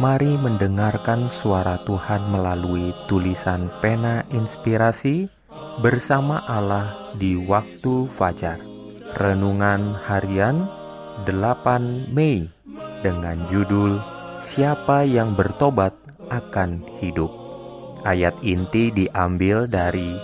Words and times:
Mari 0.00 0.32
mendengarkan 0.32 1.28
suara 1.28 1.76
Tuhan 1.84 2.32
melalui 2.32 2.96
tulisan 3.04 3.68
pena 3.84 4.24
inspirasi 4.32 5.28
bersama 5.84 6.40
Allah 6.48 7.12
di 7.20 7.36
waktu 7.36 8.08
fajar. 8.08 8.56
Renungan 9.20 9.92
harian 10.08 10.64
8 11.28 12.16
Mei 12.16 12.48
dengan 13.04 13.44
judul 13.52 14.00
Siapa 14.40 15.04
yang 15.04 15.36
bertobat 15.36 15.92
akan 16.32 16.80
hidup. 17.04 17.28
Ayat 18.08 18.40
inti 18.40 18.88
diambil 18.88 19.68
dari 19.68 20.16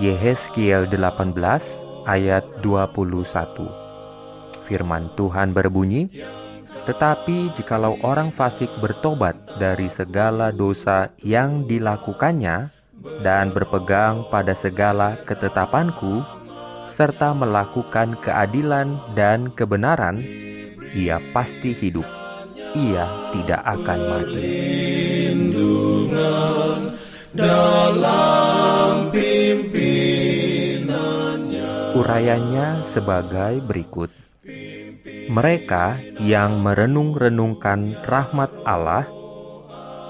Yehezkiel 0.00 0.88
18 0.88 1.36
ayat 2.08 2.48
21. 2.64 3.68
Firman 4.64 5.12
Tuhan 5.12 5.52
berbunyi, 5.52 6.08
"Tetapi 6.90 7.54
jikalau 7.54 8.02
orang 8.02 8.34
fasik 8.34 8.66
bertobat 8.82 9.38
dari 9.62 9.86
segala 9.86 10.50
dosa 10.50 11.14
yang 11.22 11.62
dilakukannya 11.62 12.66
dan 13.22 13.54
berpegang 13.54 14.26
pada 14.26 14.58
segala 14.58 15.14
ketetapanku, 15.22 16.26
serta 16.90 17.30
melakukan 17.30 18.18
keadilan 18.18 18.98
dan 19.14 19.54
kebenaran, 19.54 20.18
ia 20.90 21.22
pasti 21.30 21.70
hidup. 21.70 22.10
Ia 22.74 23.06
tidak 23.38 23.62
akan 23.62 23.98
mati." 24.10 24.50
Dalam 27.30 29.14
pimpinannya 29.14 31.94
Urayanya 31.94 32.82
sebagai 32.82 33.62
berikut. 33.62 34.10
Mereka 35.30 36.18
yang 36.18 36.58
merenung-renungkan 36.58 38.02
rahmat 38.02 38.50
Allah 38.66 39.06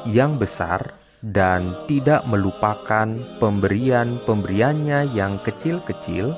yang 0.09 0.41
besar 0.41 0.97
dan 1.21 1.77
tidak 1.85 2.25
melupakan 2.25 3.05
pemberian-pemberiannya 3.37 5.13
yang 5.13 5.37
kecil-kecil 5.45 6.33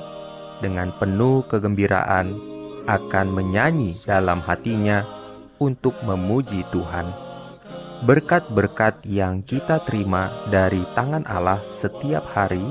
dengan 0.59 0.91
penuh 0.99 1.47
kegembiraan 1.47 2.35
akan 2.83 3.27
menyanyi 3.31 3.95
dalam 4.03 4.43
hatinya 4.43 5.07
untuk 5.63 5.95
memuji 6.03 6.67
Tuhan. 6.75 7.07
Berkat-berkat 8.03 9.07
yang 9.07 9.47
kita 9.47 9.79
terima 9.87 10.27
dari 10.51 10.83
tangan 10.91 11.23
Allah 11.23 11.63
setiap 11.71 12.27
hari 12.35 12.67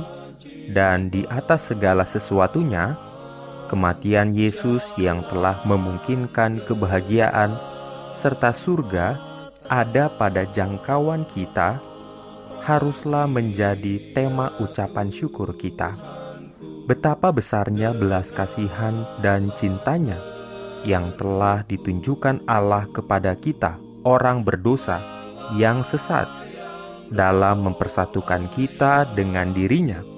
dan 0.76 1.08
di 1.08 1.24
atas 1.32 1.72
segala 1.72 2.04
sesuatunya, 2.04 3.00
kematian 3.72 4.36
Yesus 4.36 4.84
yang 5.00 5.24
telah 5.32 5.64
memungkinkan 5.64 6.60
kebahagiaan 6.68 7.56
serta 8.12 8.52
surga 8.52 9.16
ada 9.64 10.12
pada 10.12 10.44
jangkauan 10.52 11.24
kita, 11.24 11.80
haruslah 12.60 13.24
menjadi 13.24 14.12
tema 14.12 14.52
ucapan 14.60 15.08
syukur 15.08 15.56
kita. 15.56 15.96
Betapa 16.84 17.32
besarnya 17.32 17.96
belas 17.96 18.28
kasihan 18.28 19.08
dan 19.24 19.48
cintanya 19.56 20.20
yang 20.84 21.16
telah 21.16 21.64
ditunjukkan 21.64 22.44
Allah 22.44 22.84
kepada 22.92 23.32
kita, 23.32 23.80
orang 24.04 24.44
berdosa 24.44 25.00
yang 25.56 25.80
sesat, 25.80 26.28
dalam 27.08 27.64
mempersatukan 27.64 28.52
kita 28.52 29.08
dengan 29.16 29.56
dirinya 29.56 30.11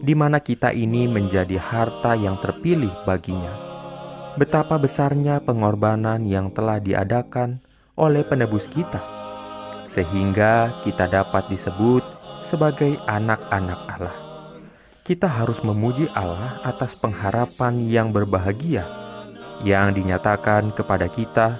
di 0.00 0.12
mana 0.12 0.42
kita 0.42 0.72
ini 0.72 1.08
menjadi 1.08 1.56
harta 1.56 2.12
yang 2.12 2.36
terpilih 2.40 2.92
baginya. 3.08 3.52
Betapa 4.36 4.76
besarnya 4.76 5.40
pengorbanan 5.40 6.28
yang 6.28 6.52
telah 6.52 6.76
diadakan 6.76 7.56
oleh 7.96 8.20
penebus 8.20 8.68
kita, 8.68 9.00
sehingga 9.88 10.76
kita 10.84 11.08
dapat 11.08 11.48
disebut 11.48 12.04
sebagai 12.44 13.00
anak-anak 13.08 13.80
Allah. 13.88 14.16
Kita 15.06 15.30
harus 15.30 15.62
memuji 15.64 16.10
Allah 16.12 16.60
atas 16.66 16.98
pengharapan 16.98 17.86
yang 17.88 18.12
berbahagia 18.12 18.84
yang 19.64 19.96
dinyatakan 19.96 20.74
kepada 20.76 21.08
kita 21.08 21.56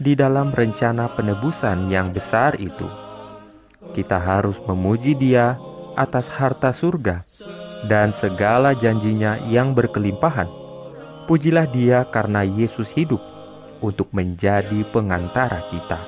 di 0.00 0.18
dalam 0.18 0.50
rencana 0.50 1.06
penebusan 1.14 1.86
yang 1.92 2.10
besar 2.10 2.58
itu. 2.58 2.88
Kita 3.94 4.18
harus 4.18 4.58
memuji 4.66 5.14
Dia 5.14 5.54
atas 5.94 6.26
harta 6.28 6.74
surga 6.74 7.22
dan 7.84 8.16
segala 8.16 8.72
janjinya 8.72 9.36
yang 9.52 9.76
berkelimpahan. 9.76 10.48
Pujilah 11.28 11.68
dia 11.68 12.08
karena 12.08 12.40
Yesus 12.46 12.88
hidup 12.94 13.20
untuk 13.84 14.08
menjadi 14.16 14.86
pengantara 14.88 15.60
kita. 15.68 16.00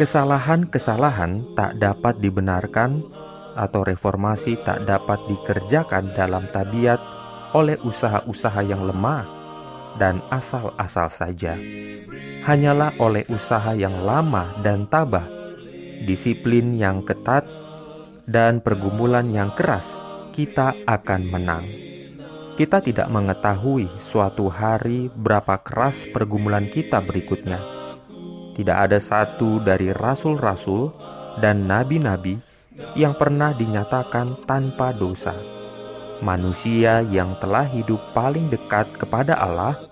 Kesalahan-kesalahan 0.00 1.52
tak 1.52 1.76
dapat 1.76 2.16
dibenarkan 2.18 3.04
atau 3.54 3.86
reformasi 3.86 4.58
tak 4.64 4.88
dapat 4.88 5.20
dikerjakan 5.30 6.16
dalam 6.16 6.48
tabiat 6.50 6.98
oleh 7.54 7.78
usaha-usaha 7.86 8.60
yang 8.66 8.82
lemah 8.82 9.22
dan 10.00 10.18
asal-asal 10.34 11.06
saja. 11.06 11.54
Hanyalah 12.42 12.98
oleh 12.98 13.22
usaha 13.30 13.72
yang 13.72 14.02
lama 14.02 14.50
dan 14.66 14.90
tabah, 14.90 15.24
disiplin 16.02 16.74
yang 16.74 17.06
ketat, 17.06 17.46
dan 18.26 18.58
pergumulan 18.58 19.30
yang 19.30 19.54
keras 19.54 20.03
kita 20.34 20.74
akan 20.82 21.30
menang. 21.30 21.62
Kita 22.58 22.82
tidak 22.82 23.06
mengetahui 23.06 23.86
suatu 24.02 24.50
hari 24.50 25.06
berapa 25.14 25.62
keras 25.62 26.10
pergumulan 26.10 26.66
kita 26.66 26.98
berikutnya. 26.98 27.62
Tidak 28.58 28.74
ada 28.74 28.98
satu 28.98 29.62
dari 29.62 29.94
rasul-rasul 29.94 30.90
dan 31.38 31.70
nabi-nabi 31.70 32.34
yang 32.98 33.14
pernah 33.14 33.54
dinyatakan 33.54 34.42
tanpa 34.42 34.90
dosa. 34.90 35.38
Manusia 36.18 37.06
yang 37.06 37.38
telah 37.38 37.70
hidup 37.70 38.02
paling 38.10 38.50
dekat 38.50 38.90
kepada 38.98 39.38
Allah, 39.38 39.86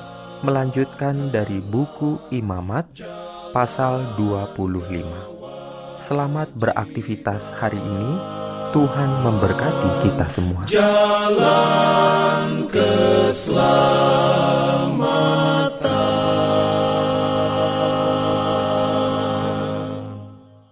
melanjutkan 0.47 1.27
dari 1.27 1.59
buku 1.59 2.15
Imamat 2.31 3.03
pasal 3.51 4.15
25. 4.15 5.99
Selamat 5.99 6.47
beraktivitas 6.55 7.51
hari 7.59 7.83
ini. 7.83 8.11
Tuhan 8.71 9.27
memberkati 9.27 10.07
kita 10.07 10.23
semua. 10.31 10.63
jalan 10.71 12.71
keselamatan. 12.71 15.44